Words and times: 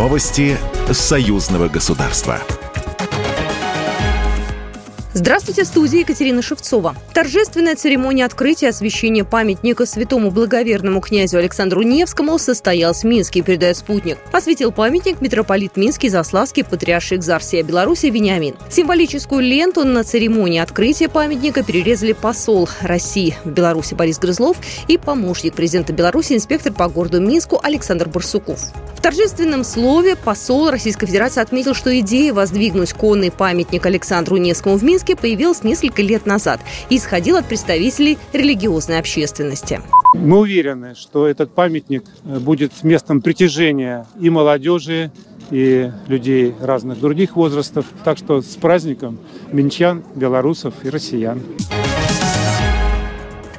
Новости 0.00 0.56
союзного 0.90 1.68
государства. 1.68 2.40
Здравствуйте, 5.12 5.66
студия 5.66 6.00
Екатерина 6.00 6.40
Шевцова. 6.40 6.96
Торжественная 7.12 7.76
церемония 7.76 8.24
открытия 8.24 8.70
освящения 8.70 9.24
памятника 9.24 9.84
святому 9.84 10.30
благоверному 10.30 11.02
князю 11.02 11.36
Александру 11.36 11.82
Невскому 11.82 12.38
состоялась 12.38 13.02
в 13.02 13.04
Минске, 13.04 13.42
передает 13.42 13.76
«Спутник». 13.76 14.16
Осветил 14.32 14.72
памятник 14.72 15.20
митрополит 15.20 15.76
Минский 15.76 16.08
Заславский 16.08 16.64
патриарший 16.64 17.18
Экзарсия 17.18 17.62
Беларуси 17.62 18.06
Вениамин. 18.06 18.54
Символическую 18.70 19.42
ленту 19.42 19.84
на 19.84 20.02
церемонии 20.02 20.60
открытия 20.60 21.10
памятника 21.10 21.62
перерезали 21.62 22.14
посол 22.14 22.70
России 22.80 23.36
в 23.44 23.50
Беларуси 23.50 23.92
Борис 23.92 24.18
Грызлов 24.18 24.56
и 24.88 24.96
помощник 24.96 25.52
президента 25.52 25.92
Беларуси 25.92 26.32
инспектор 26.32 26.72
по 26.72 26.88
городу 26.88 27.20
Минску 27.20 27.60
Александр 27.62 28.08
Барсуков. 28.08 28.72
В 29.00 29.02
торжественном 29.02 29.64
слове 29.64 30.14
посол 30.14 30.68
Российской 30.68 31.06
Федерации 31.06 31.40
отметил, 31.40 31.72
что 31.72 31.98
идея 32.00 32.34
воздвигнуть 32.34 32.92
конный 32.92 33.30
памятник 33.30 33.86
Александру 33.86 34.36
Невскому 34.36 34.76
в 34.76 34.84
Минске 34.84 35.16
появилась 35.16 35.64
несколько 35.64 36.02
лет 36.02 36.26
назад 36.26 36.60
и 36.90 36.98
исходил 36.98 37.36
от 37.38 37.46
представителей 37.46 38.18
религиозной 38.34 38.98
общественности. 38.98 39.80
Мы 40.12 40.40
уверены, 40.40 40.94
что 40.94 41.26
этот 41.26 41.54
памятник 41.54 42.04
э, 42.26 42.38
будет 42.40 42.72
местом 42.82 43.22
притяжения 43.22 44.06
и 44.20 44.28
молодежи, 44.28 45.10
и 45.50 45.90
людей 46.06 46.54
разных 46.60 47.00
других 47.00 47.36
возрастов. 47.36 47.86
Так 48.04 48.18
что 48.18 48.42
с 48.42 48.54
праздником 48.56 49.18
минчан, 49.50 50.04
белорусов 50.14 50.74
и 50.82 50.90
россиян. 50.90 51.40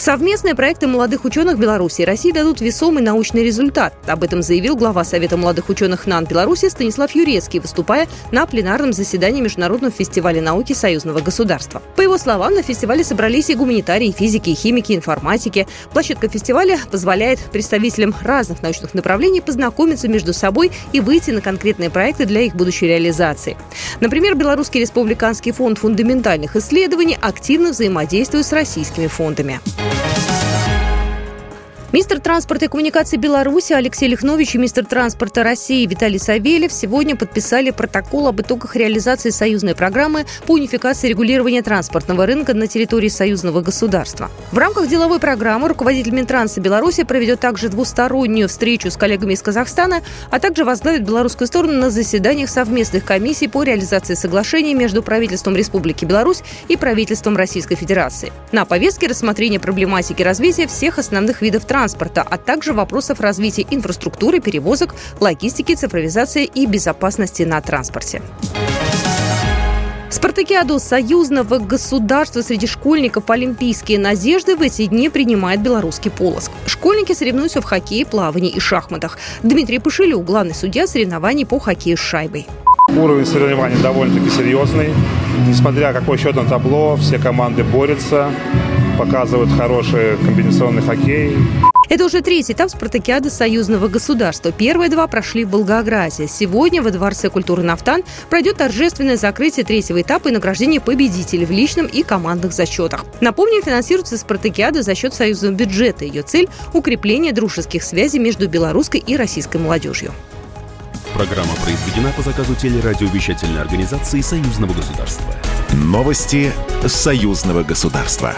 Совместные 0.00 0.54
проекты 0.54 0.86
молодых 0.86 1.26
ученых 1.26 1.58
Беларуси 1.58 2.00
и 2.00 2.04
России 2.06 2.32
дадут 2.32 2.62
весомый 2.62 3.02
научный 3.02 3.44
результат. 3.44 3.92
Об 4.06 4.24
этом 4.24 4.40
заявил 4.40 4.74
глава 4.74 5.04
Совета 5.04 5.36
молодых 5.36 5.68
ученых 5.68 6.06
НАН 6.06 6.24
Беларуси 6.24 6.70
Станислав 6.70 7.14
Юрецкий, 7.14 7.60
выступая 7.60 8.08
на 8.32 8.46
пленарном 8.46 8.94
заседании 8.94 9.42
Международного 9.42 9.92
фестиваля 9.92 10.40
науки 10.40 10.72
союзного 10.72 11.20
государства. 11.20 11.82
По 11.96 12.00
его 12.00 12.16
словам, 12.16 12.54
на 12.54 12.62
фестивале 12.62 13.04
собрались 13.04 13.50
и 13.50 13.54
гуманитарии, 13.54 14.10
физики, 14.10 14.48
и 14.48 14.54
химики, 14.54 14.94
информатики. 14.94 15.68
Площадка 15.92 16.30
фестиваля 16.30 16.78
позволяет 16.90 17.38
представителям 17.52 18.14
разных 18.22 18.62
научных 18.62 18.94
направлений 18.94 19.42
познакомиться 19.42 20.08
между 20.08 20.32
собой 20.32 20.72
и 20.92 21.00
выйти 21.00 21.30
на 21.30 21.42
конкретные 21.42 21.90
проекты 21.90 22.24
для 22.24 22.40
их 22.40 22.54
будущей 22.54 22.86
реализации. 22.86 23.54
Например, 24.00 24.34
Белорусский 24.34 24.80
республиканский 24.80 25.52
фонд 25.52 25.76
фундаментальных 25.76 26.56
исследований 26.56 27.18
активно 27.20 27.72
взаимодействует 27.72 28.46
с 28.46 28.52
российскими 28.54 29.06
фондами. 29.06 29.60
Министр 31.92 32.20
транспорта 32.20 32.66
и 32.66 32.68
коммуникации 32.68 33.16
Беларуси 33.16 33.72
Алексей 33.72 34.06
Лихнович 34.06 34.54
и 34.54 34.58
министр 34.58 34.86
транспорта 34.86 35.42
России 35.42 35.84
Виталий 35.86 36.20
Савельев 36.20 36.72
сегодня 36.72 37.16
подписали 37.16 37.70
протокол 37.70 38.28
об 38.28 38.40
итогах 38.40 38.76
реализации 38.76 39.30
союзной 39.30 39.74
программы 39.74 40.24
по 40.46 40.52
унификации 40.52 41.08
регулирования 41.08 41.62
транспортного 41.62 42.26
рынка 42.26 42.54
на 42.54 42.68
территории 42.68 43.08
союзного 43.08 43.60
государства. 43.60 44.30
В 44.52 44.58
рамках 44.58 44.86
деловой 44.86 45.18
программы 45.18 45.66
руководитель 45.66 46.12
Минтранса 46.12 46.60
Беларуси 46.60 47.02
проведет 47.02 47.40
также 47.40 47.68
двустороннюю 47.68 48.46
встречу 48.46 48.88
с 48.88 48.96
коллегами 48.96 49.32
из 49.32 49.42
Казахстана, 49.42 50.00
а 50.30 50.38
также 50.38 50.64
возглавит 50.64 51.02
белорусскую 51.02 51.48
сторону 51.48 51.72
на 51.72 51.90
заседаниях 51.90 52.50
совместных 52.50 53.04
комиссий 53.04 53.48
по 53.48 53.64
реализации 53.64 54.14
соглашений 54.14 54.74
между 54.74 55.02
правительством 55.02 55.56
Республики 55.56 56.04
Беларусь 56.04 56.44
и 56.68 56.76
правительством 56.76 57.36
Российской 57.36 57.74
Федерации. 57.74 58.32
На 58.52 58.64
повестке 58.64 59.08
рассмотрение 59.08 59.58
проблематики 59.58 60.22
развития 60.22 60.68
всех 60.68 61.00
основных 61.00 61.42
видов 61.42 61.64
транспорта 61.64 61.79
транспорта, 61.80 62.22
а 62.28 62.36
также 62.36 62.74
вопросов 62.74 63.20
развития 63.20 63.66
инфраструктуры, 63.70 64.40
перевозок, 64.40 64.94
логистики, 65.18 65.74
цифровизации 65.74 66.44
и 66.44 66.66
безопасности 66.66 67.42
на 67.44 67.58
транспорте. 67.62 68.20
Спартакиаду 70.10 70.78
союзного 70.78 71.58
государства 71.58 72.42
среди 72.42 72.66
школьников 72.66 73.30
Олимпийские 73.30 73.98
надежды 73.98 74.56
в 74.56 74.60
эти 74.60 74.84
дни 74.84 75.08
принимает 75.08 75.62
белорусский 75.62 76.10
полоск. 76.10 76.52
Школьники 76.66 77.14
соревнуются 77.14 77.62
в 77.62 77.64
хоккее, 77.64 78.04
плавании 78.04 78.50
и 78.50 78.60
шахматах. 78.60 79.18
Дмитрий 79.42 79.78
Пышелюк, 79.78 80.22
главный 80.22 80.54
судья 80.54 80.86
соревнований 80.86 81.46
по 81.46 81.58
хоккею 81.58 81.96
с 81.96 82.00
шайбой. 82.00 82.46
Уровень 82.94 83.24
соревнований 83.24 83.80
довольно-таки 83.82 84.28
серьезный. 84.28 84.90
Несмотря 85.48 85.94
какой 85.94 86.18
счет 86.18 86.36
на 86.36 86.44
табло, 86.44 86.96
все 86.96 87.18
команды 87.18 87.64
борются, 87.64 88.30
показывают 89.00 89.50
хороший 89.52 90.18
комбинационный 90.18 90.82
хоккей. 90.82 91.34
Это 91.88 92.04
уже 92.04 92.20
третий 92.20 92.52
этап 92.52 92.68
спартакиады 92.68 93.30
союзного 93.30 93.88
государства. 93.88 94.52
Первые 94.52 94.90
два 94.90 95.06
прошли 95.06 95.46
в 95.46 95.50
Волгограде. 95.52 96.28
Сегодня 96.28 96.82
во 96.82 96.90
Дворце 96.90 97.30
культуры 97.30 97.62
«Нафтан» 97.62 98.02
пройдет 98.28 98.58
торжественное 98.58 99.16
закрытие 99.16 99.64
третьего 99.64 100.02
этапа 100.02 100.28
и 100.28 100.32
награждение 100.32 100.82
победителей 100.82 101.46
в 101.46 101.50
личном 101.50 101.86
и 101.86 102.02
командных 102.02 102.52
зачетах. 102.52 103.06
Напомним, 103.22 103.62
финансируется 103.62 104.18
спартакиада 104.18 104.82
за 104.82 104.94
счет 104.94 105.14
союзного 105.14 105.54
бюджета. 105.54 106.04
Ее 106.04 106.20
цель– 106.20 106.50
укрепление 106.74 107.32
дружеских 107.32 107.82
связей 107.82 108.18
между 108.18 108.48
белорусской 108.48 109.00
и 109.00 109.16
российской 109.16 109.56
молодежью. 109.56 110.12
Программа 111.14 111.54
произведена 111.64 112.12
по 112.14 112.22
заказу 112.22 112.54
телерадиовещательной 112.54 113.62
организации 113.62 114.20
Союзного 114.20 114.74
государства. 114.74 115.34
Новости 115.72 116.52
Союзного 116.86 117.62
государства. 117.62 118.34